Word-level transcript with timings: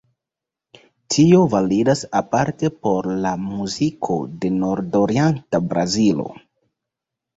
Tio 1.15 1.41
validas 1.51 2.01
aparte 2.21 2.71
por 2.87 3.09
la 3.27 3.35
muziko 3.51 4.19
de 4.47 4.51
nordorienta 4.57 5.63
Brazilo. 5.75 6.27